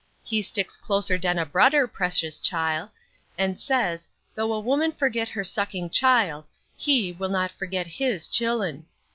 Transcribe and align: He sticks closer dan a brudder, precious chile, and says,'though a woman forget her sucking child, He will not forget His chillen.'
He 0.23 0.41
sticks 0.41 0.77
closer 0.77 1.15
dan 1.19 1.37
a 1.37 1.45
brudder, 1.45 1.87
precious 1.87 2.41
chile, 2.41 2.89
and 3.37 3.61
says,'though 3.61 4.51
a 4.51 4.59
woman 4.59 4.93
forget 4.93 5.29
her 5.29 5.43
sucking 5.43 5.91
child, 5.91 6.47
He 6.75 7.11
will 7.11 7.29
not 7.29 7.51
forget 7.51 7.85
His 7.85 8.27
chillen.' 8.27 8.87